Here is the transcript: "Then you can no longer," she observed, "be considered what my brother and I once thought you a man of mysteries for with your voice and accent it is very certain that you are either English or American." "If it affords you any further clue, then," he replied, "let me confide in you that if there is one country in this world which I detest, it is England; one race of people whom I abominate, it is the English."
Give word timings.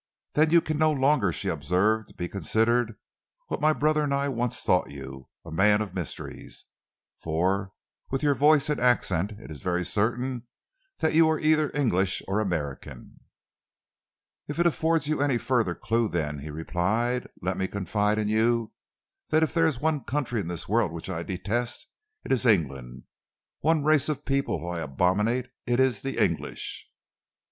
"Then 0.33 0.49
you 0.49 0.61
can 0.61 0.79
no 0.79 0.91
longer," 0.91 1.31
she 1.31 1.47
observed, 1.47 2.17
"be 2.17 2.27
considered 2.27 2.97
what 3.49 3.61
my 3.61 3.71
brother 3.71 4.03
and 4.03 4.11
I 4.11 4.29
once 4.29 4.63
thought 4.63 4.89
you 4.89 5.29
a 5.45 5.51
man 5.51 5.79
of 5.79 5.93
mysteries 5.93 6.65
for 7.19 7.71
with 8.09 8.23
your 8.23 8.33
voice 8.33 8.67
and 8.67 8.79
accent 8.81 9.33
it 9.33 9.51
is 9.51 9.61
very 9.61 9.85
certain 9.85 10.47
that 11.01 11.13
you 11.13 11.29
are 11.29 11.37
either 11.39 11.69
English 11.75 12.23
or 12.27 12.39
American." 12.39 13.19
"If 14.47 14.57
it 14.57 14.65
affords 14.65 15.07
you 15.07 15.21
any 15.21 15.37
further 15.37 15.75
clue, 15.75 16.07
then," 16.07 16.39
he 16.39 16.49
replied, 16.49 17.27
"let 17.43 17.55
me 17.55 17.67
confide 17.67 18.17
in 18.17 18.27
you 18.27 18.71
that 19.29 19.43
if 19.43 19.53
there 19.53 19.67
is 19.67 19.79
one 19.79 20.03
country 20.03 20.39
in 20.41 20.47
this 20.47 20.67
world 20.67 20.91
which 20.91 21.11
I 21.11 21.21
detest, 21.21 21.85
it 22.25 22.31
is 22.31 22.47
England; 22.47 23.03
one 23.59 23.83
race 23.83 24.09
of 24.09 24.25
people 24.25 24.61
whom 24.61 24.71
I 24.73 24.79
abominate, 24.79 25.45
it 25.67 25.79
is 25.79 26.01
the 26.01 26.17
English." 26.17 26.89